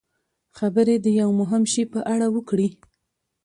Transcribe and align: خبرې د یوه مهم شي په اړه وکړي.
خبرې 0.57 0.95
د 1.01 1.07
یوه 1.19 1.33
مهم 1.41 1.63
شي 1.73 1.83
په 1.93 1.99
اړه 2.13 2.27
وکړي. 2.35 2.69